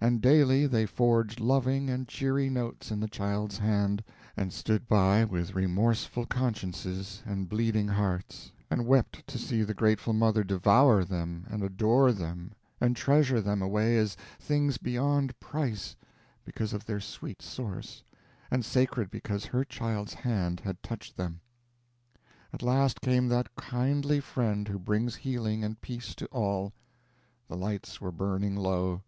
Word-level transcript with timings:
And 0.00 0.20
daily 0.20 0.66
they 0.66 0.84
forged 0.84 1.38
loving 1.38 1.88
and 1.90 2.08
cheery 2.08 2.50
notes 2.50 2.90
in 2.90 2.98
the 2.98 3.06
child's 3.06 3.58
hand, 3.58 4.02
and 4.36 4.52
stood 4.52 4.88
by 4.88 5.22
with 5.24 5.54
remorseful 5.54 6.26
consciences 6.26 7.22
and 7.24 7.48
bleeding 7.48 7.86
hearts, 7.86 8.50
and 8.68 8.84
wept 8.84 9.24
to 9.28 9.38
see 9.38 9.62
the 9.62 9.72
grateful 9.72 10.12
mother 10.12 10.42
devour 10.42 11.04
them 11.04 11.46
and 11.48 11.62
adore 11.62 12.10
them 12.10 12.50
and 12.80 12.96
treasure 12.96 13.40
them 13.40 13.62
away 13.62 13.96
as 13.96 14.16
things 14.40 14.76
beyond 14.76 15.38
price, 15.38 15.94
because 16.44 16.72
of 16.72 16.84
their 16.86 16.98
sweet 16.98 17.40
source, 17.40 18.02
and 18.50 18.64
sacred 18.64 19.08
because 19.08 19.44
her 19.44 19.62
child's 19.62 20.14
hand 20.14 20.58
had 20.58 20.82
touched 20.82 21.16
them. 21.16 21.38
At 22.52 22.62
last 22.62 23.00
came 23.00 23.28
that 23.28 23.54
kindly 23.54 24.18
friend 24.18 24.66
who 24.66 24.80
brings 24.80 25.14
healing 25.14 25.62
and 25.62 25.80
peace 25.80 26.12
to 26.16 26.26
all. 26.32 26.72
The 27.46 27.56
lights 27.56 28.00
were 28.00 28.10
burning 28.10 28.56
low. 28.56 29.02